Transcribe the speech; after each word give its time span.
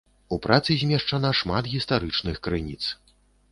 У 0.37 0.37
працы 0.45 0.77
змешчана 0.83 1.29
шмат 1.41 1.69
гістарычных 1.75 2.43
крыніц. 2.49 2.83